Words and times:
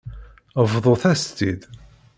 Bḍut-as-tt-id. 0.71 1.61